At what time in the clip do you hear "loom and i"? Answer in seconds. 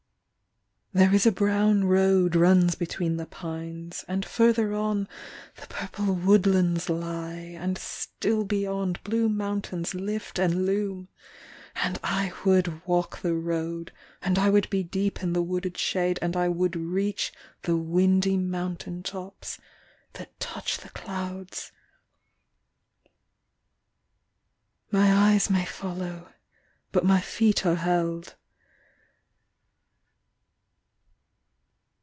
10.65-12.33